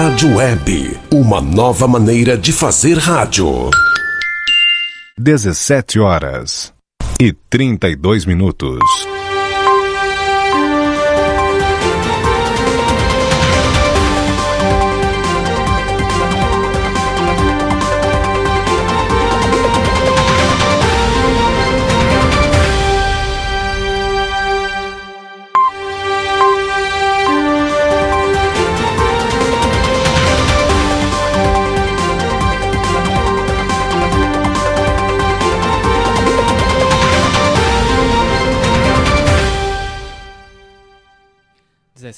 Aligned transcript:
Rádio 0.00 0.36
Web, 0.36 0.96
uma 1.12 1.40
nova 1.40 1.88
maneira 1.88 2.38
de 2.38 2.52
fazer 2.52 2.96
rádio. 2.98 3.68
17 5.18 5.98
horas 5.98 6.72
e 7.20 7.32
32 7.32 8.24
minutos. 8.24 8.78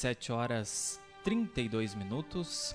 17 0.00 0.32
horas 0.32 0.98
32 1.24 1.94
minutos. 1.94 2.74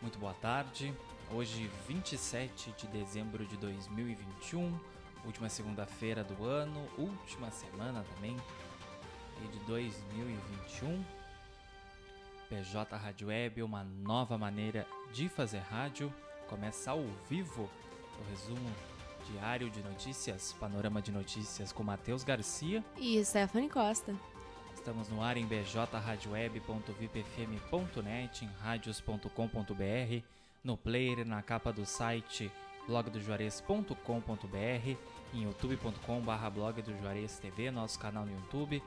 Muito 0.00 0.16
boa 0.16 0.32
tarde. 0.34 0.94
Hoje, 1.34 1.68
27 1.88 2.72
de 2.78 2.86
dezembro 2.86 3.44
de 3.44 3.56
2021, 3.56 4.78
última 5.24 5.48
segunda-feira 5.48 6.22
do 6.22 6.44
ano, 6.44 6.88
última 6.96 7.50
semana 7.50 8.04
também 8.14 8.36
de 9.50 9.58
2021. 9.66 11.04
PJ 12.48 12.96
Rádio 12.96 13.26
Web, 13.26 13.60
uma 13.64 13.82
nova 13.82 14.38
maneira 14.38 14.86
de 15.12 15.28
fazer 15.28 15.58
rádio. 15.58 16.14
Começa 16.48 16.92
ao 16.92 17.02
vivo 17.28 17.68
o 18.20 18.30
resumo 18.30 18.70
diário 19.32 19.68
de 19.68 19.82
notícias, 19.82 20.52
panorama 20.60 21.02
de 21.02 21.10
notícias 21.10 21.72
com 21.72 21.82
Matheus 21.82 22.22
Garcia 22.22 22.84
e 22.96 23.24
Stephanie 23.24 23.68
Costa. 23.68 24.14
Estamos 24.82 25.08
no 25.08 25.22
ar 25.22 25.36
em 25.36 25.46
bjradioweb.vipfm.net, 25.46 28.44
em 28.44 28.50
radios.com.br, 28.60 30.24
no 30.64 30.76
player, 30.76 31.24
na 31.24 31.40
capa 31.40 31.72
do 31.72 31.86
site 31.86 32.50
blogdojuarez.com.br, 32.88 34.96
em 35.32 35.44
youtube.com.br 35.44 36.50
blog 36.52 36.82
do 36.82 36.98
Juarez 36.98 37.38
TV, 37.38 37.70
nosso 37.70 37.96
canal 37.96 38.26
no 38.26 38.32
YouTube. 38.32 38.82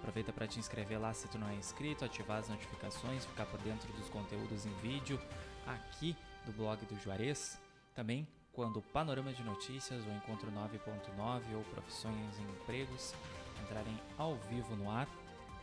Aproveita 0.00 0.34
para 0.34 0.46
te 0.46 0.58
inscrever 0.58 1.00
lá 1.00 1.14
se 1.14 1.26
tu 1.28 1.38
não 1.38 1.48
é 1.48 1.54
inscrito, 1.54 2.04
ativar 2.04 2.40
as 2.40 2.50
notificações, 2.50 3.24
ficar 3.24 3.46
por 3.46 3.58
dentro 3.60 3.90
dos 3.94 4.10
conteúdos 4.10 4.66
em 4.66 4.74
vídeo 4.82 5.18
aqui 5.66 6.14
do 6.44 6.52
blog 6.52 6.84
do 6.84 7.00
Juarez. 7.00 7.58
Também 7.94 8.28
quando 8.52 8.80
o 8.80 8.82
Panorama 8.82 9.32
de 9.32 9.42
Notícias, 9.42 10.04
o 10.04 10.10
Encontro 10.10 10.52
9.9 10.52 11.54
ou 11.54 11.62
Profissões 11.72 12.38
e 12.38 12.42
Empregos 12.42 13.14
entrarem 13.62 13.98
ao 14.18 14.36
vivo 14.36 14.76
no 14.76 14.90
ar 14.90 15.08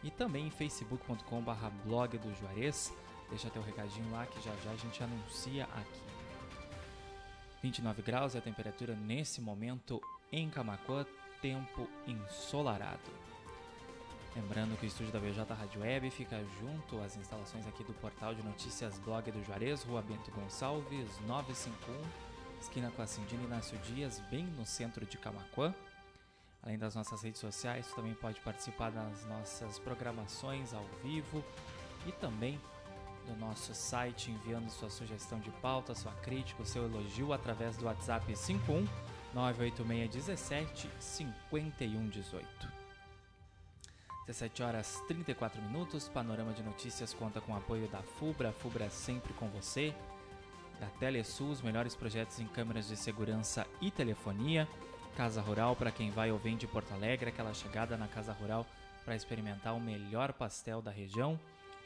e 0.04 0.12
também 0.12 0.48
em 0.48 0.52
facebook.com/barra 0.52 1.70
blog 1.86 2.18
do 2.18 2.34
Juarez. 2.36 2.94
Deixa 3.30 3.50
teu 3.50 3.62
recadinho 3.62 4.12
lá 4.12 4.26
que 4.26 4.42
já 4.42 4.56
já 4.64 4.72
a 4.72 4.76
gente 4.76 5.04
anuncia 5.04 5.66
aqui. 5.66 6.02
29 7.62 8.02
graus 8.02 8.36
é 8.36 8.40
a 8.40 8.42
temperatura 8.42 8.96
nesse 8.96 9.42
momento 9.42 10.02
em 10.32 10.50
Camacuã, 10.50 11.06
tempo 11.42 11.88
ensolarado. 12.08 13.12
Lembrando 14.36 14.78
que 14.78 14.86
o 14.86 14.88
estúdio 14.88 15.12
da 15.12 15.20
BJ 15.20 15.54
Rádio 15.54 15.82
Web 15.82 16.10
fica 16.12 16.42
junto 16.60 17.02
às 17.02 17.18
instalações 17.18 17.68
aqui 17.68 17.84
do 17.84 17.94
portal 17.94 18.34
de 18.34 18.44
notícias 18.44 18.98
Blog 19.00 19.32
do 19.32 19.44
Juarez, 19.44 19.84
Rua 19.84 20.02
Bento 20.02 20.32
Gonçalves, 20.32 21.20
951, 21.28 22.02
esquina 22.62 22.92
com 22.92 23.02
a 23.02 23.08
Cindina 23.08 23.44
Inácio 23.44 23.78
Dias, 23.80 24.22
bem 24.30 24.46
no 24.46 24.66
centro 24.66 25.06
de 25.06 25.18
Camacuã. 25.18 25.74
Além 26.62 26.78
das 26.78 26.96
nossas 26.96 27.22
redes 27.22 27.40
sociais, 27.40 27.86
você 27.86 27.96
também 27.96 28.14
pode 28.14 28.40
participar 28.42 28.92
das 28.92 29.26
nossas 29.26 29.80
programações 29.80 30.74
ao 30.74 30.84
vivo 31.04 31.44
e 32.06 32.12
também 32.12 32.60
do 33.26 33.36
nosso 33.38 33.74
site 33.74 34.32
enviando 34.32 34.70
sua 34.70 34.90
sugestão 34.90 35.40
de 35.40 35.52
pauta, 35.52 35.96
sua 35.96 36.14
crítica, 36.14 36.66
seu 36.66 36.86
elogio 36.86 37.32
através 37.32 37.78
do 37.78 37.86
WhatsApp 37.86 38.36
51 38.36 38.88
98617 39.34 40.90
5118. 41.00 42.80
17 44.26 44.64
horas 44.64 45.02
34 45.08 45.62
minutos. 45.62 46.08
Panorama 46.08 46.54
de 46.54 46.62
Notícias 46.62 47.14
conta 47.14 47.42
com 47.42 47.54
o 47.54 47.58
apoio 47.58 47.88
da 47.88 48.02
FUBRA, 48.02 48.52
FUBRA 48.52 48.86
é 48.86 48.90
sempre 48.90 49.34
com 49.34 49.48
você, 49.48 49.94
da 50.80 50.88
Telesul, 51.00 51.50
os 51.50 51.62
melhores 51.62 51.96
projetos 51.96 52.40
em 52.40 52.48
câmeras 52.48 52.88
de 52.88 52.96
segurança 52.96 53.66
e 53.82 53.90
telefonia. 53.90 54.68
Casa 55.16 55.42
Rural 55.42 55.76
para 55.76 55.92
quem 55.92 56.12
vai 56.12 56.32
ou 56.32 56.38
vem 56.38 56.56
de 56.56 56.68
Porto 56.68 56.94
Alegre, 56.94 57.30
aquela 57.30 57.54
chegada 57.54 57.98
na 57.98 58.08
Casa 58.08 58.34
Rural 58.34 58.66
para 59.04 59.16
experimentar 59.16 59.76
o 59.76 59.80
melhor 59.80 60.34
pastel 60.34 60.82
da 60.82 60.92
região. 60.92 61.40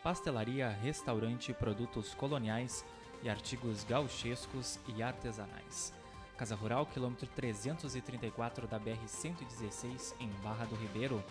Pastelaria, 0.04 0.70
restaurante, 0.70 1.54
produtos 1.54 2.14
coloniais 2.14 2.86
e 3.24 3.30
artigos 3.30 3.84
gauchescos 3.86 4.80
e 4.88 5.02
artesanais. 5.02 5.94
Casa 6.38 6.56
Rural, 6.56 6.86
quilômetro 6.86 7.28
334 7.28 8.68
da 8.68 8.80
BR-116, 8.80 10.14
em 10.20 10.30
Barra 10.44 10.66
do 10.66 10.76
Ribeiro. 10.76 11.24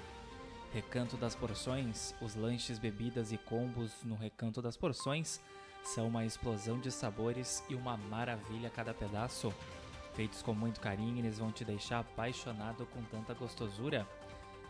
Recanto 0.73 1.17
das 1.19 1.35
Porções, 1.35 2.15
os 2.23 2.35
lanches, 2.35 2.79
bebidas 2.79 3.31
e 3.31 3.37
combos 3.37 3.93
no 4.05 4.15
Recanto 4.15 4.63
das 4.63 4.77
Porções 4.77 5.41
são 5.85 6.09
uma 6.09 6.25
explosão 6.25 6.79
de 6.79 6.91
sabores 6.91 7.63
e 7.69 7.75
uma 7.75 7.97
maravilha 7.97 8.69
a 8.69 8.71
cada 8.71 8.95
pedaço. 8.95 9.53
Feitos 10.15 10.43
com 10.43 10.53
muito 10.53 10.81
carinho, 10.81 11.19
eles 11.19 11.39
vão 11.39 11.51
te 11.51 11.65
deixar 11.65 12.01
apaixonado 12.01 12.85
com 12.87 13.03
tanta 13.05 13.33
gostosura. 13.33 14.07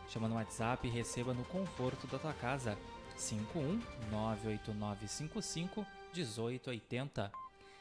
Chama 0.08 0.28
no 0.28 0.36
WhatsApp 0.36 0.86
e 0.86 0.90
receba 0.90 1.34
no 1.34 1.44
conforto 1.44 2.06
da 2.06 2.18
tua 2.18 2.34
casa. 2.34 2.78
51 3.16 3.80
98955 4.10 5.84
1880. 6.14 7.32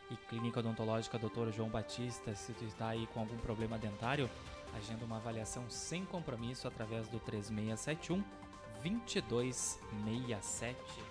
E 0.10 0.16
Clínica 0.28 0.60
Odontológica 0.60 1.18
Dr. 1.18 1.52
João 1.52 1.70
Batista, 1.70 2.36
se 2.36 2.52
tu 2.54 2.66
está 2.66 2.90
aí 2.90 3.08
com 3.14 3.22
algum 3.22 3.38
problema 3.38 3.78
dentário, 3.78 4.30
agenda 4.76 5.06
uma 5.06 5.16
avaliação 5.18 5.70
sem 5.70 6.04
compromisso 6.04 6.68
através 6.68 7.08
do 7.08 7.20
3671 7.20 8.22
2267. 8.84 11.11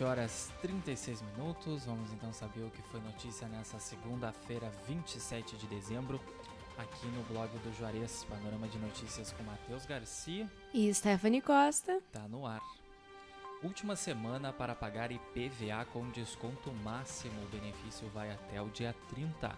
17 0.00 0.04
horas 0.04 0.50
36 0.62 1.22
minutos. 1.22 1.84
Vamos 1.84 2.12
então 2.12 2.32
saber 2.32 2.62
o 2.62 2.70
que 2.70 2.82
foi 2.82 3.00
notícia 3.00 3.46
nessa 3.48 3.78
segunda-feira, 3.78 4.70
27 4.88 5.56
de 5.56 5.66
dezembro, 5.66 6.20
aqui 6.78 7.06
no 7.08 7.22
blog 7.24 7.50
do 7.58 7.72
Juarez, 7.78 8.24
Panorama 8.24 8.66
de 8.66 8.78
Notícias 8.78 9.32
com 9.32 9.42
Matheus 9.42 9.84
Garcia 9.84 10.50
e 10.72 10.92
Stephanie 10.92 11.42
Costa. 11.42 12.00
Tá 12.12 12.26
no 12.28 12.46
ar. 12.46 12.62
Última 13.62 13.94
semana 13.94 14.52
para 14.52 14.74
pagar 14.74 15.12
IPVA 15.12 15.84
com 15.92 16.08
desconto 16.10 16.72
máximo. 16.82 17.42
O 17.42 17.48
benefício 17.48 18.08
vai 18.08 18.30
até 18.30 18.60
o 18.60 18.70
dia 18.70 18.94
30. 19.10 19.54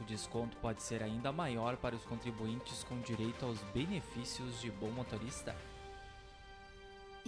O 0.00 0.04
desconto 0.04 0.56
pode 0.58 0.80
ser 0.80 1.02
ainda 1.02 1.32
maior 1.32 1.76
para 1.76 1.96
os 1.96 2.04
contribuintes 2.04 2.84
com 2.84 3.00
direito 3.00 3.44
aos 3.44 3.60
benefícios 3.74 4.60
de 4.60 4.70
bom 4.70 4.90
motorista. 4.90 5.56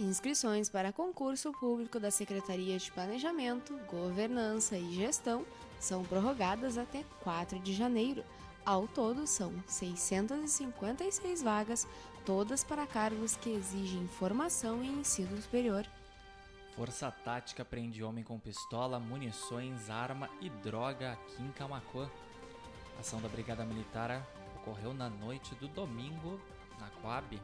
Inscrições 0.01 0.67
para 0.67 0.91
concurso 0.91 1.51
público 1.51 1.99
da 1.99 2.09
Secretaria 2.09 2.75
de 2.79 2.91
Planejamento, 2.91 3.77
Governança 3.87 4.75
e 4.75 4.95
Gestão 4.95 5.45
são 5.79 6.03
prorrogadas 6.03 6.75
até 6.75 7.03
4 7.23 7.59
de 7.59 7.71
janeiro. 7.71 8.23
Ao 8.65 8.87
todo, 8.87 9.27
são 9.27 9.53
656 9.67 11.43
vagas, 11.43 11.87
todas 12.25 12.63
para 12.63 12.87
cargos 12.87 13.35
que 13.35 13.51
exigem 13.51 14.07
formação 14.07 14.83
em 14.83 15.01
ensino 15.01 15.39
superior. 15.39 15.85
Força 16.75 17.11
Tática 17.11 17.63
prende 17.63 18.03
homem 18.03 18.23
com 18.23 18.39
pistola, 18.39 18.99
munições, 18.99 19.87
arma 19.87 20.31
e 20.41 20.49
droga 20.49 21.11
aqui 21.11 21.43
em 21.43 21.51
Camacuã. 21.51 22.09
A 22.97 23.01
ação 23.01 23.21
da 23.21 23.29
Brigada 23.29 23.63
Militar 23.63 24.27
ocorreu 24.55 24.95
na 24.95 25.11
noite 25.11 25.53
do 25.55 25.67
domingo 25.67 26.41
na 26.79 26.89
Coab. 26.89 27.39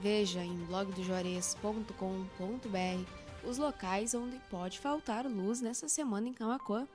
Veja 0.00 0.42
em 0.42 0.56
blogdojuarez.com.br 0.64 3.44
os 3.44 3.58
locais 3.58 4.14
onde 4.14 4.38
pode 4.50 4.78
faltar 4.78 5.26
luz 5.26 5.60
nessa 5.60 5.90
semana 5.90 6.26
em 6.26 6.32
Camacuã. 6.32 6.88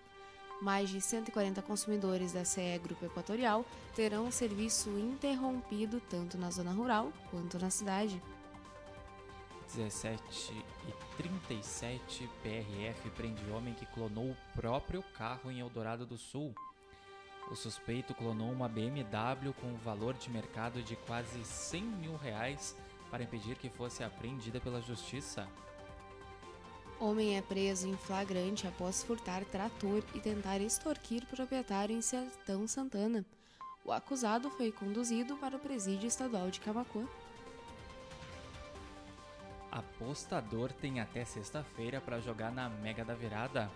Mais 0.60 0.90
de 0.90 1.00
140 1.00 1.62
consumidores 1.62 2.34
da 2.34 2.44
CE 2.44 2.80
Grupo 2.81 3.06
Equatorial 3.06 3.63
terão 3.96 4.28
o 4.28 4.31
serviço 4.31 4.90
interrompido 4.98 6.02
tanto 6.10 6.36
na 6.36 6.50
zona 6.50 6.72
rural 6.72 7.13
quanto 7.30 7.60
na 7.60 7.69
cidade. 7.69 8.19
17 9.75 10.51
e 10.88 11.22
37 11.22 12.28
PRF 12.42 13.10
prende 13.12 13.51
homem 13.51 13.75
que 13.75 13.86
clonou 13.88 14.31
o 14.31 14.38
próprio 14.56 15.04
carro 15.16 15.51
em 15.51 15.60
Eldorado 15.60 16.08
do 16.08 16.18
Sul. 16.18 16.56
O 17.51 17.56
suspeito 17.56 18.16
clonou 18.16 18.51
uma 18.51 18.68
BMW 18.68 19.54
com 19.62 19.68
um 19.68 19.78
valor 19.78 20.16
de 20.16 20.31
mercado 20.31 20.81
de 20.81 20.96
quase 20.96 21.44
100 21.44 21.84
mil 21.84 22.16
reais 22.16 22.75
para 23.15 23.23
impedir 23.23 23.56
que 23.56 23.69
fosse 23.69 24.03
apreendida 24.03 24.59
pela 24.59 24.81
justiça. 24.81 25.47
Homem 27.00 27.38
é 27.38 27.41
preso 27.41 27.88
em 27.88 27.95
flagrante 27.95 28.67
após 28.67 29.03
furtar 29.03 29.45
trator 29.45 30.03
e 30.13 30.19
tentar 30.19 30.59
extorquir 30.59 31.25
proprietário 31.25 31.95
em 31.95 32.01
Sertão 32.01 32.67
Santana. 32.67 33.25
O 33.85 33.94
acusado 33.94 34.50
foi 34.50 34.69
conduzido 34.69 35.38
para 35.38 35.56
o 35.56 35.59
presídio 35.59 36.07
estadual 36.07 36.51
de 36.51 36.59
Camacuã. 36.59 37.07
Apostador 39.71 40.73
tem 40.73 41.00
até 41.00 41.23
sexta-feira 41.23 42.01
para 42.01 42.19
jogar 42.19 42.51
na 42.51 42.67
Mega 42.67 43.06
da 43.06 43.13
Virada. 43.13 43.71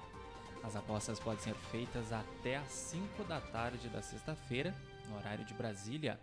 As 0.61 0.75
apostas 0.75 1.17
podem 1.17 1.39
ser 1.39 1.55
feitas 1.71 2.11
até 2.11 2.57
às 2.57 2.71
5 2.71 3.23
da 3.23 3.39
tarde 3.39 3.87
da 3.87 4.01
sexta-feira, 4.01 4.75
no 5.07 5.15
horário 5.15 5.45
de 5.45 5.53
Brasília. 5.53 6.19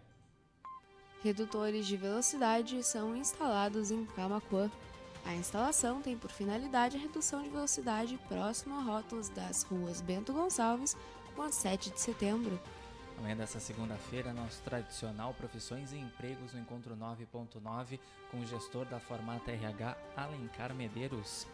Redutores 1.27 1.89
de 1.89 1.97
velocidade 1.97 2.81
são 2.85 3.17
instalados 3.17 3.91
em 3.91 4.07
Camacuã. 4.07 4.71
A 5.25 5.35
instalação 5.35 6.01
tem 6.01 6.17
por 6.17 6.31
finalidade 6.31 6.97
a 6.97 7.01
redução 7.01 7.43
de 7.43 7.49
velocidade 7.49 8.17
próximo 8.29 8.77
a 8.77 8.81
rótulos 8.81 9.29
das 9.31 9.65
ruas 9.65 10.01
Bento 10.01 10.33
Gonçalves 10.33 10.97
com 11.35 11.43
a 11.43 11.51
7 11.51 11.91
de 11.91 12.01
setembro. 12.01 12.61
Amanhã 13.19 13.37
dessa 13.37 13.59
segunda-feira, 13.59 14.33
nosso 14.33 14.63
tradicional 14.63 15.35
Profissões 15.35 15.91
e 15.91 15.99
Empregos 15.99 16.53
no 16.53 16.61
Encontro 16.61 16.95
9.9 16.95 17.99
com 18.31 18.39
o 18.39 18.47
gestor 18.47 18.85
da 18.85 19.01
Formata 19.01 19.51
RH, 19.51 19.97
Alencar 20.17 20.73
Medeiros. 20.77 21.45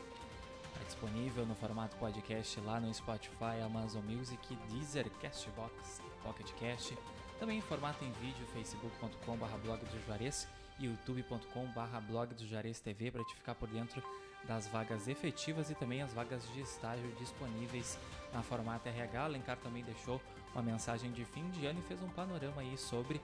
Está 0.67 0.85
disponível 0.85 1.47
no 1.47 1.55
formato 1.55 1.97
podcast 1.97 2.61
lá 2.61 2.79
no 2.79 2.93
Spotify, 2.93 3.63
Amazon 3.65 4.05
Music, 4.05 4.55
Deezer, 4.69 5.09
Castbox 5.13 5.99
e 6.01 6.23
PocketCast. 6.23 6.95
Também 7.43 7.59
em 7.59 7.63
formato 7.63 8.05
em 8.05 8.13
vídeo, 8.13 8.47
facebook.com.br 8.53 9.57
blog 9.65 9.85
do 9.85 10.07
Juarez 10.07 10.47
e 10.79 10.87
youtube.com.br 10.87 12.01
blog 12.07 12.35
do 12.35 12.47
Juarez 12.47 12.79
TV 12.79 13.11
para 13.11 13.25
te 13.25 13.35
ficar 13.35 13.57
por 13.57 13.69
dentro 13.69 14.01
das 14.45 14.69
vagas 14.69 15.09
efetivas 15.09 15.69
e 15.69 15.75
também 15.75 16.03
as 16.03 16.15
vagas 16.15 16.49
de 16.53 16.61
estágio 16.61 17.11
disponíveis 17.19 17.99
na 18.33 18.45
Formata 18.45 18.89
RH. 18.91 19.25
Alencar 19.25 19.57
também 19.57 19.83
deixou 19.83 20.23
uma 20.55 20.63
mensagem 20.63 21.11
de 21.11 21.25
fim 21.25 21.51
de 21.51 21.67
ano 21.67 21.81
e 21.81 21.83
fez 21.83 22.01
um 22.01 22.11
panorama 22.11 22.61
aí 22.61 22.79
sobre 22.79 23.21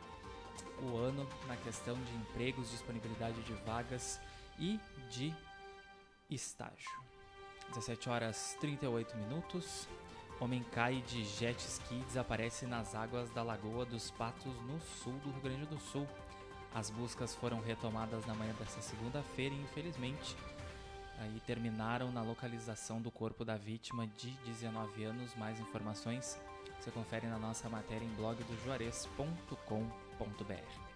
o 0.82 0.96
ano 0.96 1.24
na 1.46 1.56
questão 1.56 1.94
de 1.94 2.12
empregos, 2.16 2.72
disponibilidade 2.72 3.40
de 3.42 3.52
vagas 3.64 4.20
e 4.58 4.80
de 5.10 5.32
estágio. 6.28 6.90
17 7.68 8.08
horas 8.08 8.56
38 8.58 9.16
minutos. 9.16 9.86
Homem 10.40 10.64
cai 10.72 11.02
de 11.02 11.24
jet 11.24 11.58
ski 11.58 11.96
e 11.96 12.04
desaparece 12.04 12.64
nas 12.64 12.94
águas 12.94 13.28
da 13.30 13.42
Lagoa 13.42 13.84
dos 13.84 14.10
Patos, 14.12 14.54
no 14.66 14.80
sul 14.80 15.14
do 15.24 15.32
Rio 15.32 15.42
Grande 15.42 15.66
do 15.66 15.80
Sul. 15.80 16.06
As 16.72 16.90
buscas 16.90 17.34
foram 17.34 17.60
retomadas 17.60 18.24
na 18.24 18.34
manhã 18.34 18.54
desta 18.58 18.80
segunda-feira 18.80 19.54
e, 19.54 19.60
infelizmente, 19.60 20.36
aí 21.18 21.42
terminaram 21.44 22.12
na 22.12 22.22
localização 22.22 23.00
do 23.00 23.10
corpo 23.10 23.44
da 23.44 23.56
vítima 23.56 24.06
de 24.16 24.30
19 24.44 25.04
anos. 25.04 25.34
Mais 25.34 25.58
informações 25.58 26.38
você 26.80 26.92
confere 26.92 27.26
na 27.26 27.38
nossa 27.38 27.68
matéria 27.68 28.04
em 28.04 28.14
blogdojuarez.com.br. 28.14 30.88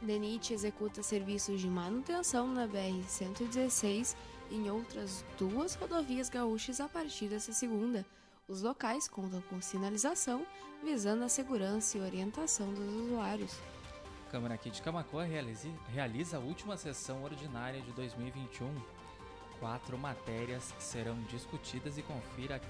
DENIT 0.00 0.52
executa 0.52 1.02
serviços 1.02 1.60
de 1.60 1.68
manutenção 1.68 2.46
na 2.46 2.68
BR-116 2.68 4.14
e 4.50 4.54
em 4.54 4.70
outras 4.70 5.24
duas 5.36 5.74
rodovias 5.74 6.28
gaúchas 6.28 6.80
a 6.80 6.88
partir 6.88 7.28
dessa 7.28 7.52
segunda. 7.52 8.06
Os 8.48 8.62
locais 8.62 9.08
contam 9.08 9.40
com 9.42 9.60
sinalização 9.60 10.46
visando 10.80 11.24
a 11.24 11.28
segurança 11.28 11.98
e 11.98 12.00
orientação 12.00 12.72
dos 12.72 12.94
usuários. 12.94 13.58
A 14.28 14.30
Câmara 14.30 14.54
aqui 14.54 14.70
de 14.70 14.80
Camacoa 14.80 15.24
realiza, 15.24 15.68
realiza 15.92 16.36
a 16.36 16.40
última 16.40 16.76
sessão 16.76 17.24
ordinária 17.24 17.80
de 17.80 17.90
2021. 17.90 18.72
Quatro 19.58 19.98
matérias 19.98 20.72
serão 20.78 21.20
discutidas 21.24 21.98
e 21.98 22.02
confira 22.02 22.60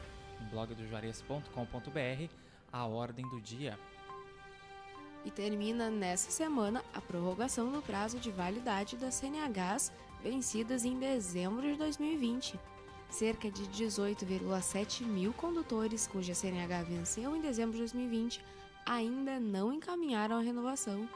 em 0.40 0.46
blogdojuarez.com.br 0.46 2.34
a 2.72 2.86
ordem 2.86 3.28
do 3.28 3.38
dia. 3.38 3.78
E 5.26 5.30
termina 5.30 5.90
nessa 5.90 6.30
semana 6.30 6.82
a 6.94 7.02
prorrogação 7.02 7.70
do 7.70 7.82
prazo 7.82 8.18
de 8.18 8.30
validade 8.30 8.96
das 8.96 9.16
CNHs 9.16 9.92
vencidas 10.22 10.86
em 10.86 10.98
dezembro 10.98 11.62
de 11.62 11.76
2020. 11.76 12.58
Cerca 13.08 13.50
de 13.50 13.62
18,7 13.64 15.04
mil 15.04 15.32
condutores 15.32 16.06
cuja 16.06 16.34
CNH 16.34 16.82
venceu 16.82 17.36
em 17.36 17.40
dezembro 17.40 17.72
de 17.72 17.78
2020 17.78 18.44
ainda 18.86 19.40
não 19.40 19.72
encaminharam 19.72 20.36
a 20.36 20.40
renovação. 20.40 21.08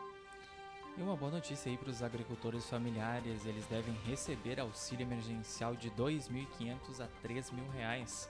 E 0.98 1.02
uma 1.02 1.16
boa 1.16 1.30
notícia 1.30 1.70
aí 1.70 1.78
para 1.78 1.88
os 1.88 2.02
agricultores 2.02 2.68
familiares, 2.68 3.46
eles 3.46 3.64
devem 3.66 3.94
receber 4.04 4.58
auxílio 4.58 5.04
emergencial 5.04 5.76
de 5.76 5.88
R$ 5.88 5.94
2.500 5.96 7.00
a 7.00 7.08
3.000 7.26 7.70
reais. 7.70 8.28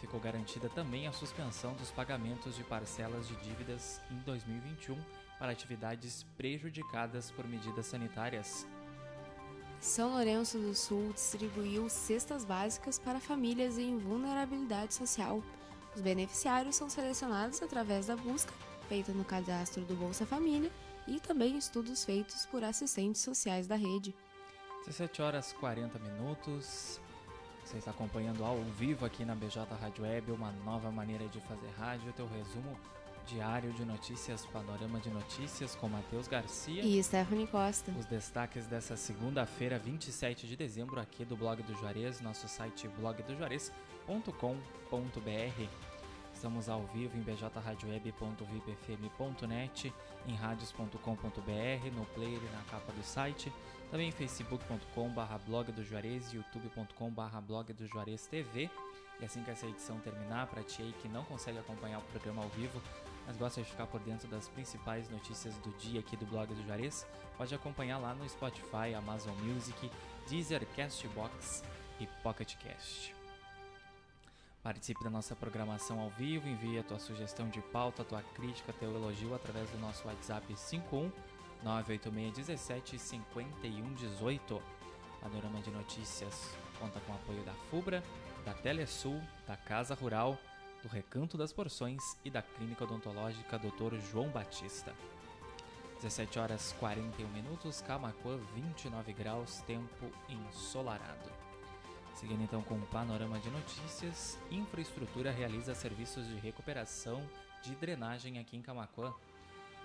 Ficou 0.00 0.20
garantida 0.20 0.68
também 0.68 1.06
a 1.06 1.12
suspensão 1.12 1.72
dos 1.74 1.90
pagamentos 1.90 2.54
de 2.54 2.62
parcelas 2.62 3.26
de 3.26 3.34
dívidas 3.36 4.02
em 4.10 4.18
2021 4.18 4.96
para 5.38 5.52
atividades 5.52 6.24
prejudicadas 6.36 7.30
por 7.30 7.48
medidas 7.48 7.86
sanitárias. 7.86 8.66
São 9.80 10.10
Lourenço 10.10 10.58
do 10.58 10.74
Sul 10.74 11.12
distribuiu 11.12 11.88
cestas 11.88 12.44
básicas 12.44 12.98
para 12.98 13.20
famílias 13.20 13.78
em 13.78 13.98
vulnerabilidade 13.98 14.94
social. 14.94 15.42
Os 15.94 16.00
beneficiários 16.00 16.76
são 16.76 16.88
selecionados 16.88 17.62
através 17.62 18.06
da 18.06 18.16
busca 18.16 18.52
feita 18.88 19.12
no 19.12 19.24
cadastro 19.24 19.84
do 19.84 19.94
Bolsa 19.94 20.24
Família 20.24 20.70
e 21.06 21.20
também 21.20 21.56
estudos 21.56 22.04
feitos 22.04 22.46
por 22.46 22.64
assistentes 22.64 23.20
sociais 23.20 23.66
da 23.66 23.76
rede. 23.76 24.14
17 24.86 25.22
horas 25.22 25.52
40 25.54 25.98
minutos. 25.98 27.00
Você 27.64 27.78
está 27.78 27.90
acompanhando 27.90 28.44
ao 28.44 28.62
vivo 28.78 29.04
aqui 29.04 29.24
na 29.24 29.34
BJ 29.34 29.64
Rádio 29.80 30.04
Web, 30.04 30.30
uma 30.30 30.52
nova 30.64 30.90
maneira 30.90 31.26
de 31.28 31.40
fazer 31.40 31.68
rádio, 31.76 32.12
teu 32.12 32.28
resumo 32.28 32.78
diário 33.26 33.72
de 33.72 33.84
notícias, 33.84 34.46
panorama 34.46 35.00
de 35.00 35.10
notícias 35.10 35.74
com 35.74 35.88
Matheus 35.88 36.28
Garcia 36.28 36.82
e 36.82 37.02
Stephanie 37.02 37.46
Costa. 37.46 37.90
Os 37.98 38.06
destaques 38.06 38.66
dessa 38.66 38.96
segunda-feira, 38.96 39.78
27 39.78 40.46
de 40.46 40.56
dezembro, 40.56 40.98
aqui 41.00 41.24
do 41.24 41.34
Blog 41.36 41.62
do 41.62 41.74
Juarez, 41.74 42.20
nosso 42.20 42.46
site 42.48 42.88
blogdojuarez.com.br. 42.88 45.68
Estamos 46.32 46.68
ao 46.68 46.82
vivo 46.88 47.16
em 47.16 47.22
bjradioweb.vipfm.net, 47.22 49.92
em 50.26 50.34
radios.com.br, 50.34 51.90
no 51.94 52.04
player 52.06 52.38
e 52.38 52.50
na 52.54 52.62
capa 52.70 52.92
do 52.92 53.02
site, 53.02 53.50
também 53.90 54.08
em 54.08 54.12
facebook.com.br 54.12 55.38
blog 55.46 55.72
do 55.72 55.84
Juarez 55.84 56.32
e 56.32 56.36
youtube.com.br 56.36 57.40
blog 57.46 57.72
do 57.72 57.86
Juarez 57.86 58.26
TV. 58.26 58.70
E 59.20 59.24
assim 59.24 59.42
que 59.42 59.50
essa 59.50 59.66
edição 59.66 59.98
terminar, 60.00 60.46
para 60.48 60.62
ti 60.62 60.82
aí 60.82 60.94
que 61.00 61.08
não 61.08 61.24
consegue 61.24 61.58
acompanhar 61.58 61.98
o 61.98 62.02
programa 62.02 62.42
ao 62.42 62.48
vivo, 62.50 62.82
mas 63.26 63.36
gosta 63.36 63.62
de 63.62 63.70
ficar 63.70 63.86
por 63.86 64.00
dentro 64.00 64.28
das 64.28 64.48
principais 64.48 65.08
notícias 65.08 65.56
do 65.58 65.70
dia 65.78 66.00
aqui 66.00 66.16
do 66.16 66.26
blog 66.26 66.52
do 66.52 66.62
Juarez, 66.64 67.06
pode 67.38 67.54
acompanhar 67.54 67.98
lá 67.98 68.14
no 68.14 68.28
Spotify, 68.28 68.94
Amazon 68.94 69.34
Music, 69.38 69.90
Deezer, 70.28 70.66
Castbox 70.76 71.64
e 71.98 72.06
PocketCast. 72.22 73.14
Participe 74.62 75.02
da 75.04 75.10
nossa 75.10 75.34
programação 75.34 76.00
ao 76.00 76.10
vivo, 76.10 76.48
envie 76.48 76.78
a 76.78 76.82
tua 76.82 76.98
sugestão 76.98 77.48
de 77.48 77.62
pauta, 77.62 78.02
a 78.02 78.04
tua 78.04 78.22
crítica, 78.34 78.72
teu 78.72 78.92
elogio 78.92 79.34
através 79.34 79.70
do 79.70 79.78
nosso 79.78 80.06
WhatsApp 80.06 80.54
51 80.54 81.10
98617 81.62 82.98
5118. 82.98 84.62
Panorama 85.20 85.60
de 85.60 85.70
Notícias 85.70 86.56
conta 86.78 87.00
com 87.00 87.12
o 87.12 87.16
apoio 87.16 87.42
da 87.42 87.52
FUBRA, 87.70 88.02
da 88.44 88.52
Telesul, 88.52 89.20
da 89.46 89.56
Casa 89.56 89.94
Rural, 89.94 90.38
do 90.82 90.88
Recanto 90.88 91.36
das 91.36 91.52
Porções 91.52 92.16
e 92.24 92.30
da 92.30 92.42
Clínica 92.42 92.84
Odontológica 92.84 93.58
Dr. 93.58 93.96
João 94.10 94.28
Batista. 94.28 94.94
17 95.96 96.38
horas 96.38 96.74
41 96.78 97.26
minutos, 97.28 97.80
Camacuã 97.80 98.38
29 98.54 99.12
graus, 99.14 99.62
tempo 99.62 100.06
ensolarado. 100.28 101.30
Seguindo 102.14 102.42
então 102.42 102.62
com 102.62 102.76
o 102.76 102.86
panorama 102.86 103.38
de 103.38 103.50
notícias, 103.50 104.38
infraestrutura 104.50 105.30
realiza 105.30 105.74
serviços 105.74 106.26
de 106.28 106.36
recuperação 106.36 107.22
de 107.62 107.74
drenagem 107.74 108.38
aqui 108.38 108.56
em 108.56 108.62
Camacuã. 108.62 109.12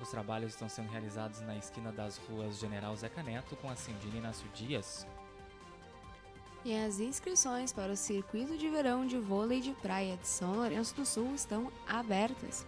Os 0.02 0.10
trabalhos 0.10 0.54
estão 0.54 0.68
sendo 0.68 0.90
realizados 0.90 1.42
na 1.42 1.56
esquina 1.56 1.92
das 1.92 2.18
ruas 2.18 2.58
General 2.58 2.96
Zeca 2.96 3.22
Neto 3.22 3.56
com 3.58 3.70
a 3.70 3.76
Cindina 3.76 4.18
Inácio 4.18 4.48
Dias. 4.50 5.06
E 6.66 6.76
as 6.76 7.00
inscrições 7.00 7.72
para 7.72 7.92
o 7.92 7.98
circuito 7.98 8.58
de 8.58 8.70
verão 8.70 9.06
de 9.06 9.18
vôlei 9.18 9.62
de 9.62 9.74
praia 9.74 10.18
de 10.18 10.28
São 10.28 10.54
Lourenço 10.54 10.96
do 10.96 11.06
Sul 11.06 11.34
estão 11.36 11.72
abertas. 11.88 12.66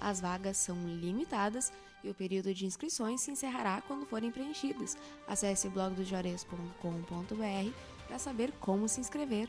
As 0.00 0.20
vagas 0.20 0.56
são 0.56 0.76
limitadas 0.86 1.72
e 2.04 2.10
o 2.10 2.14
período 2.14 2.54
de 2.54 2.66
inscrições 2.66 3.20
se 3.20 3.30
encerrará 3.30 3.82
quando 3.82 4.06
forem 4.06 4.30
preenchidas. 4.30 4.96
Acesse 5.26 5.68
blogdojores.com.br 5.68 7.72
para 8.06 8.18
saber 8.18 8.52
como 8.60 8.88
se 8.88 9.00
inscrever. 9.00 9.48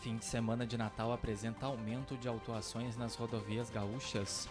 Fim 0.00 0.16
de 0.16 0.24
semana 0.24 0.66
de 0.66 0.78
Natal 0.78 1.12
apresenta 1.12 1.66
aumento 1.66 2.16
de 2.16 2.28
autuações 2.28 2.96
nas 2.96 3.16
rodovias 3.16 3.68
gaúchas. 3.68 4.48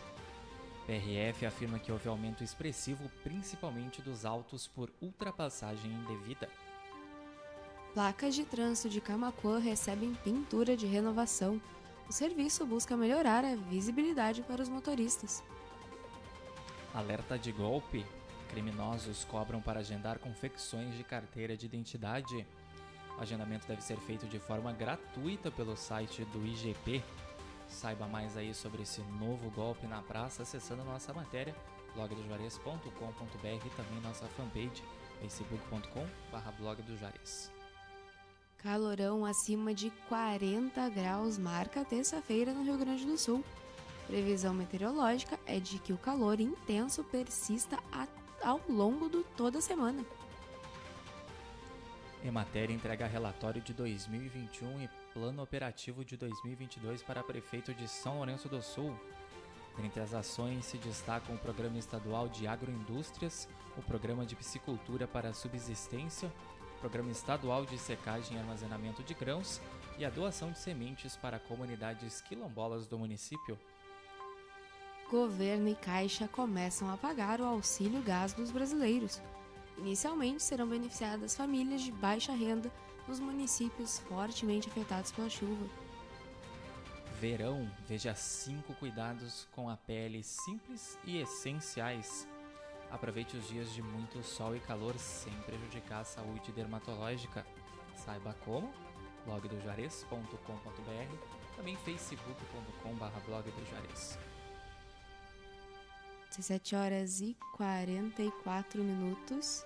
PRF 0.88 1.46
afirma 1.46 1.78
que 1.78 1.92
houve 1.92 2.08
aumento 2.08 2.46
expressivo, 2.46 3.12
principalmente 3.22 4.02
dos 4.02 4.24
autos 4.24 4.68
por 4.68 4.90
ultrapassagem 5.02 5.92
indevida. 5.92 6.50
Placas 7.94 8.34
de 8.34 8.46
trânsito 8.46 8.88
de 8.88 9.02
Camacuã 9.02 9.60
recebem 9.60 10.16
pintura 10.24 10.78
de 10.78 10.86
renovação. 10.86 11.62
O 12.08 12.14
serviço 12.14 12.66
busca 12.66 12.96
melhorar 12.96 13.44
a 13.44 13.56
visibilidade 13.56 14.42
para 14.44 14.62
os 14.62 14.70
motoristas. 14.70 15.44
Alerta 16.94 17.38
de 17.38 17.52
golpe. 17.52 18.06
Criminosos 18.50 19.26
cobram 19.26 19.62
para 19.62 19.82
agendar 19.82 20.20
confecções 20.20 20.96
de 20.96 21.04
carteira 21.04 21.58
de 21.58 21.66
identidade. 21.66 22.48
O 23.18 23.22
agendamento 23.22 23.68
deve 23.68 23.82
ser 23.82 23.98
feito 23.98 24.26
de 24.26 24.40
forma 24.40 24.72
gratuita 24.72 25.52
pelo 25.52 25.76
site 25.76 26.24
do 26.26 26.46
IGP. 26.46 27.04
Saiba 27.68 28.08
mais 28.08 28.38
aí 28.38 28.54
sobre 28.54 28.84
esse 28.84 29.02
novo 29.02 29.50
golpe 29.52 29.86
na 29.88 30.02
praça 30.02 30.44
acessando 30.44 30.84
nossa 30.84 31.14
matéria 31.14 31.56
blogdojuarez.com.br 31.94 33.66
e 33.66 33.70
também 33.76 34.02
nossa 34.02 34.26
fanpage 34.28 34.84
facebook.com.br 35.20 36.52
blog 36.60 36.82
do 36.84 36.98
Juarez. 36.98 37.52
Calorão 38.58 39.26
acima 39.26 39.74
de 39.74 39.90
40 40.10 40.90
graus 40.90 41.38
marca 41.38 41.86
terça-feira 41.86 42.54
no 42.54 42.64
Rio 42.64 42.78
Grande 42.78 43.06
do 43.06 43.18
Sul. 43.18 43.44
Previsão 44.08 44.54
meteorológica 44.54 45.40
é 45.46 45.60
de 45.60 45.80
que 45.80 45.94
o 45.94 45.98
calor 45.98 46.40
intenso 46.40 47.04
persista 47.04 47.78
ao 48.42 48.62
longo 48.70 49.10
de 49.10 49.24
toda 49.36 49.60
a 49.60 49.62
semana. 49.62 50.04
Emater 52.24 52.72
entrega 52.72 53.06
relatório 53.06 53.62
de 53.62 53.74
2021 53.74 54.82
e 54.82 54.90
plano 55.18 55.42
operativo 55.42 56.06
de 56.06 56.16
2022 56.16 57.02
para 57.02 57.24
prefeito 57.24 57.74
de 57.74 57.88
São 57.88 58.18
Lourenço 58.18 58.48
do 58.48 58.62
Sul. 58.62 58.96
Entre 59.84 60.00
as 60.00 60.14
ações 60.14 60.64
se 60.66 60.78
destacam 60.78 61.34
o 61.34 61.40
Programa 61.40 61.80
Estadual 61.80 62.30
de 62.30 62.46
Agroindústrias, 62.46 63.50
o 63.76 63.82
Programa 63.82 64.28
de 64.28 64.36
Piscicultura 64.36 65.08
para 65.08 65.34
Subsistência, 65.34 66.32
o 66.78 66.80
Programa 66.82 67.10
Estadual 67.10 67.66
de 67.66 67.80
Secagem 67.80 68.38
e 68.38 68.40
Armazenamento 68.40 69.02
de 69.02 69.16
Grãos 69.16 69.60
e 69.98 70.06
a 70.06 70.10
doação 70.12 70.52
de 70.52 70.60
sementes 70.60 71.16
para 71.16 71.40
comunidades 71.40 72.22
quilombolas 72.22 72.86
do 72.86 73.00
município. 73.00 73.58
Governo 75.10 75.68
e 75.68 75.76
Caixa 75.76 76.28
começam 76.28 76.94
a 76.94 76.98
pagar 76.98 77.42
o 77.42 77.46
auxílio 77.46 78.04
gás 78.04 78.34
dos 78.34 78.52
brasileiros. 78.52 79.20
Inicialmente 79.80 80.44
serão 80.44 80.68
beneficiadas 80.68 81.36
famílias 81.36 81.82
de 81.82 81.92
baixa 81.92 82.34
renda 82.34 82.72
nos 83.08 83.20
municípios 83.20 84.00
fortemente 84.00 84.70
afetados 84.70 85.12
pela 85.12 85.30
chuva. 85.30 85.68
Verão, 87.20 87.70
veja 87.88 88.14
cinco 88.14 88.74
cuidados 88.76 89.48
com 89.52 89.70
a 89.70 89.76
pele 89.76 90.22
simples 90.22 90.98
e 91.04 91.18
essenciais. 91.18 92.28
Aproveite 92.92 93.36
os 93.36 93.48
dias 93.48 93.74
de 93.74 93.82
muito 93.82 94.24
sol 94.24 94.56
e 94.56 94.60
calor 94.60 94.98
sem 94.98 95.34
prejudicar 95.42 96.02
a 96.02 96.06
saúde 96.06 96.52
dermatológica. 96.52 97.46
Saiba 97.96 98.36
como? 98.46 98.72
blogdojuarez.com.br, 99.26 101.56
também 101.56 101.76
facebook.com.br 101.78 103.20
blog 103.26 103.52
do 103.52 103.70
Juarez. 103.70 104.18
17 106.30 106.76
horas 106.76 107.20
e 107.20 107.36
44 107.56 108.84
minutos. 108.84 109.66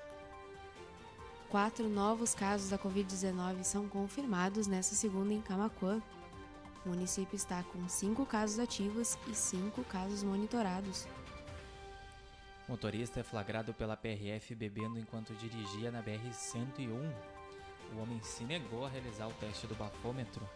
Quatro 1.52 1.90
novos 1.90 2.34
casos 2.34 2.70
da 2.70 2.78
Covid-19 2.78 3.66
são 3.66 3.86
confirmados 3.90 4.68
nesta 4.68 4.96
segunda 4.96 5.34
em 5.34 5.42
Camacuã. 5.42 6.02
O 6.86 6.90
município 6.90 7.36
está 7.36 7.62
com 7.62 7.90
cinco 7.90 8.26
casos 8.26 8.58
ativos 8.58 9.18
e 9.28 9.36
cinco 9.36 9.84
casos 9.84 10.24
monitorados. 10.24 11.06
Motorista 12.70 13.20
é 13.20 13.24
flagrado 13.24 13.74
pela 13.74 13.98
PRF 13.98 14.56
bebendo 14.56 14.98
enquanto 14.98 15.34
dirigia 15.34 15.92
na 15.92 16.02
BR-101. 16.02 17.14
O 17.94 18.00
homem 18.00 18.22
se 18.24 18.46
negou 18.46 18.86
a 18.86 18.90
realizar 18.90 19.28
o 19.28 19.34
teste 19.34 19.68
do 19.68 19.76
bafômetro. 19.76 20.48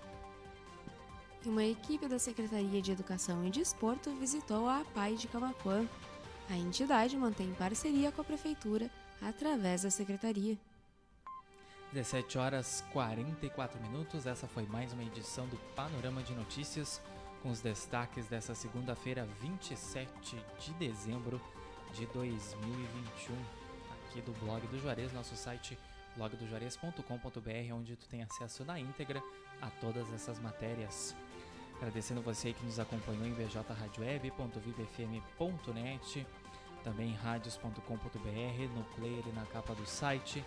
Uma 1.45 1.65
equipe 1.65 2.07
da 2.07 2.17
Secretaria 2.17 2.81
de 2.81 2.93
Educação 2.93 3.45
e 3.45 3.49
Desporto 3.49 4.11
visitou 4.11 4.69
a 4.69 4.79
APAI 4.79 5.15
de 5.15 5.27
Camacuã. 5.27 5.85
A 6.49 6.55
entidade 6.55 7.17
mantém 7.17 7.53
parceria 7.55 8.13
com 8.13 8.21
a 8.21 8.25
Prefeitura 8.25 8.89
através 9.21 9.81
da 9.81 9.91
Secretaria. 9.91 10.57
17 11.95 12.37
horas 12.37 12.83
44 12.91 13.79
minutos. 13.79 14.25
Essa 14.25 14.49
foi 14.49 14.65
mais 14.65 14.91
uma 14.91 15.01
edição 15.01 15.47
do 15.47 15.55
Panorama 15.77 16.21
de 16.21 16.35
Notícias 16.35 17.01
com 17.41 17.49
os 17.49 17.61
destaques 17.61 18.27
dessa 18.27 18.53
segunda-feira, 18.53 19.25
27 19.39 20.11
de 20.59 20.73
dezembro 20.73 21.41
de 21.93 22.05
2021. 22.07 23.33
Aqui 23.93 24.19
do 24.19 24.33
blog 24.43 24.67
do 24.67 24.77
Juarez, 24.77 25.13
nosso 25.13 25.37
site 25.37 25.79
blogdojuarez.com.br, 26.17 27.73
onde 27.73 27.95
tu 27.95 28.09
tem 28.09 28.23
acesso 28.23 28.65
na 28.65 28.77
íntegra 28.77 29.23
a 29.61 29.69
todas 29.69 30.11
essas 30.11 30.37
matérias. 30.37 31.15
Agradecendo 31.77 32.21
você 32.21 32.51
que 32.51 32.65
nos 32.65 32.77
acompanhou 32.77 33.25
em 33.25 33.33
bjradioweb.vibfm.net, 33.33 36.27
também 36.83 37.11
em 37.11 37.15
radios.com.br, 37.15 37.79
no 38.75 38.83
player 38.95 39.23
e 39.25 39.31
na 39.31 39.45
capa 39.45 39.73
do 39.73 39.85
site, 39.85 40.43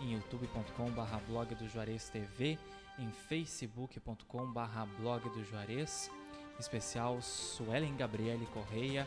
em 0.00 0.12
youtube.com.br 0.12 1.16
blog 1.28 1.54
do 1.54 1.68
Juarez 1.68 2.08
TV, 2.08 2.58
em 2.98 3.10
facebook.com.br 3.10 5.00
blog 5.00 5.28
do 5.30 5.44
Juarez, 5.44 6.10
especial 6.58 7.20
Suelen 7.22 7.96
Gabriele 7.96 8.46
Correia, 8.46 9.06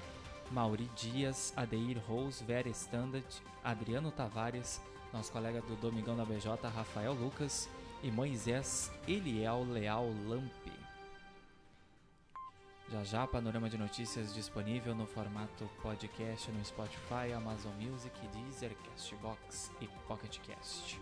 Mauri 0.52 0.90
Dias, 0.96 1.54
Adeir 1.56 2.02
Rose, 2.08 2.44
Vera 2.44 2.70
Standard, 2.70 3.26
Adriano 3.64 4.12
Tavares, 4.12 4.82
nosso 5.14 5.32
colega 5.32 5.62
do 5.62 5.76
Domingão 5.76 6.18
da 6.18 6.26
BJ, 6.26 6.68
Rafael 6.68 7.14
Lucas 7.14 7.70
e 8.02 8.12
Moisés 8.12 8.92
Eliel 9.08 9.64
Leal 9.64 10.08
Lampe. 10.28 10.73
Já 12.94 13.04
já, 13.04 13.26
panorama 13.26 13.68
de 13.68 13.76
notícias 13.76 14.32
disponível 14.36 14.94
no 14.94 15.08
formato 15.08 15.68
podcast 15.82 16.52
no 16.52 16.64
Spotify, 16.64 17.34
Amazon 17.36 17.74
Music, 17.80 18.16
Deezer, 18.28 18.76
Castbox 18.86 19.72
e 19.82 19.88
PocketCast. 20.08 21.02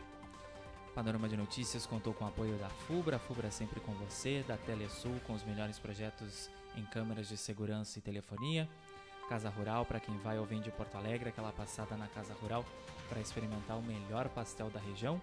Panorama 0.96 1.28
de 1.28 1.36
Notícias 1.36 1.86
contou 1.86 2.14
com 2.14 2.24
o 2.24 2.30
apoio 2.30 2.58
da 2.58 2.70
FUBRA, 2.70 3.20
FUBRA 3.20 3.52
sempre 3.52 3.82
com 3.82 3.92
você, 3.96 4.42
da 4.48 4.56
Telesul 4.56 5.20
com 5.28 5.34
os 5.34 5.44
melhores 5.44 5.80
projetos 5.80 6.50
em 6.78 6.86
câmeras 6.86 7.28
de 7.28 7.36
segurança 7.36 8.00
e 8.00 8.02
telefonia, 8.02 8.70
Casa 9.28 9.50
Rural 9.50 9.86
para 9.86 10.00
quem 10.00 10.18
vai 10.20 10.40
ou 10.40 10.46
vem 10.46 10.62
de 10.62 10.72
Porto 10.72 10.96
Alegre, 10.96 11.28
aquela 11.28 11.52
passada 11.52 11.98
na 11.98 12.08
Casa 12.08 12.34
Rural 12.36 12.64
para 13.10 13.20
experimentar 13.20 13.78
o 13.78 13.84
melhor 13.84 14.30
pastel 14.30 14.70
da 14.70 14.80
região, 14.80 15.22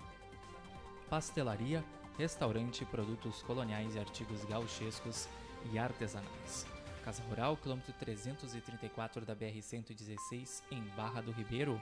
Pastelaria, 1.08 1.82
restaurante, 2.18 2.84
produtos 2.84 3.42
coloniais 3.42 3.94
e 3.94 3.98
artigos 3.98 4.44
gauchescos 4.44 5.26
e 5.72 5.78
artesanais. 5.78 6.66
Casa 7.04 7.22
Rural, 7.24 7.56
quilômetro 7.56 7.92
334 7.94 9.24
da 9.24 9.34
BR-116, 9.34 10.62
em 10.70 10.82
Barra 10.96 11.20
do 11.20 11.32
Ribeiro. 11.32 11.80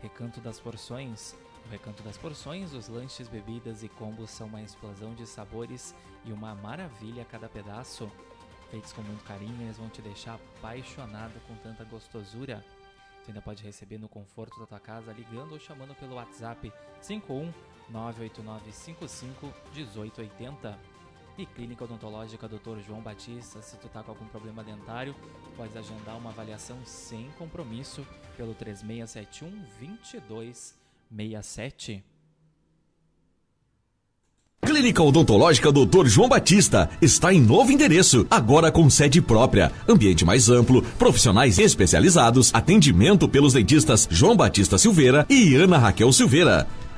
Recanto 0.00 0.40
das 0.40 0.60
Porções. 0.60 1.34
No 1.64 1.72
Recanto 1.72 2.02
das 2.02 2.16
Porções, 2.16 2.72
os 2.72 2.88
lanches, 2.88 3.28
bebidas 3.28 3.82
e 3.82 3.88
combos 3.88 4.30
são 4.30 4.46
uma 4.46 4.62
explosão 4.62 5.14
de 5.14 5.26
sabores 5.26 5.94
e 6.24 6.32
uma 6.32 6.54
maravilha 6.54 7.22
a 7.22 7.26
cada 7.26 7.48
pedaço. 7.48 8.10
Feitos 8.70 8.92
com 8.92 9.02
muito 9.02 9.24
carinho, 9.24 9.60
eles 9.62 9.78
vão 9.78 9.88
te 9.88 10.00
deixar 10.00 10.34
apaixonado 10.34 11.40
com 11.46 11.56
tanta 11.56 11.84
gostosura. 11.84 12.64
Você 13.22 13.30
ainda 13.30 13.42
pode 13.42 13.62
receber 13.62 13.98
no 13.98 14.08
conforto 14.08 14.58
da 14.60 14.66
tua 14.66 14.80
casa 14.80 15.12
ligando 15.12 15.52
ou 15.52 15.58
chamando 15.58 15.94
pelo 15.96 16.14
WhatsApp 16.14 16.72
51 17.00 17.52
98955 17.90 19.52
1880. 19.74 20.97
E 21.38 21.46
Clínica 21.46 21.84
Odontológica 21.84 22.46
Dr. 22.48 22.80
João 22.84 23.00
Batista, 23.00 23.62
se 23.62 23.76
tu 23.76 23.88
tá 23.88 24.02
com 24.02 24.10
algum 24.10 24.26
problema 24.26 24.64
dentário, 24.64 25.14
pode 25.56 25.78
agendar 25.78 26.18
uma 26.18 26.30
avaliação 26.30 26.78
sem 26.84 27.28
compromisso 27.38 28.04
pelo 28.36 28.54
3671 28.54 29.48
2267. 29.78 32.02
Clínica 34.66 35.00
Odontológica 35.00 35.70
Dr. 35.70 36.06
João 36.06 36.28
Batista 36.28 36.90
está 37.00 37.32
em 37.32 37.40
novo 37.40 37.70
endereço, 37.70 38.26
agora 38.28 38.72
com 38.72 38.90
sede 38.90 39.22
própria, 39.22 39.70
ambiente 39.88 40.24
mais 40.24 40.50
amplo, 40.50 40.82
profissionais 40.98 41.60
especializados, 41.60 42.52
atendimento 42.52 43.28
pelos 43.28 43.52
dentistas 43.52 44.08
João 44.10 44.36
Batista 44.36 44.76
Silveira 44.76 45.24
e 45.30 45.54
Ana 45.54 45.78
Raquel 45.78 46.12
Silveira. 46.12 46.66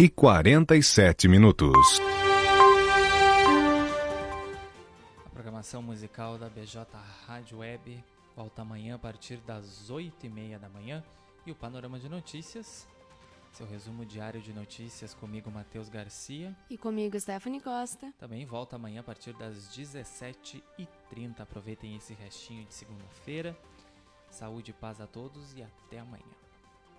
e 0.00 0.08
47 0.08 1.28
minutos. 1.28 2.00
A 5.24 5.28
programação 5.30 5.80
musical 5.82 6.36
da 6.36 6.48
BJ 6.48 6.84
Rádio 7.26 7.58
Web 7.58 8.02
volta 8.34 8.62
amanhã 8.62 8.96
a 8.96 8.98
partir 8.98 9.36
das 9.38 9.90
8h30 9.90 10.58
da 10.58 10.68
manhã. 10.68 11.02
E 11.46 11.52
o 11.52 11.54
Panorama 11.54 11.98
de 11.98 12.08
Notícias, 12.08 12.88
seu 13.52 13.66
resumo 13.66 14.04
diário 14.04 14.40
de 14.40 14.52
notícias 14.52 15.14
comigo, 15.14 15.50
Matheus 15.50 15.88
Garcia. 15.88 16.56
E 16.68 16.76
comigo, 16.76 17.20
Stephanie 17.20 17.60
Costa. 17.60 18.12
Também 18.18 18.44
volta 18.44 18.76
amanhã 18.76 19.00
a 19.00 19.04
partir 19.04 19.32
das 19.34 19.68
17h30. 19.76 21.40
Aproveitem 21.40 21.94
esse 21.94 22.14
restinho 22.14 22.64
de 22.64 22.74
segunda-feira. 22.74 23.56
Saúde 24.30 24.72
e 24.72 24.74
paz 24.74 25.00
a 25.00 25.06
todos 25.06 25.54
e 25.54 25.62
até 25.62 26.00
amanhã. 26.00 26.43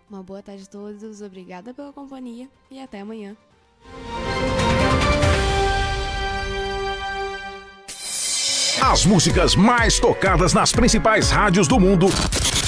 Uma 0.09 0.21
boa 0.21 0.41
tarde 0.41 0.63
a 0.63 0.71
todos, 0.71 1.21
obrigada 1.21 1.73
pela 1.73 1.91
companhia 1.91 2.47
e 2.69 2.79
até 2.79 3.01
amanhã. 3.01 3.35
As 8.81 9.03
músicas 9.03 9.55
mais 9.55 9.99
tocadas 9.99 10.53
nas 10.53 10.71
principais 10.71 11.31
rádios 11.31 11.67
do 11.67 11.79
mundo, 11.79 12.07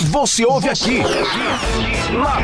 você 0.09 0.43
ouve 0.45 0.67
aqui. 0.67 0.99
Na 2.17 2.41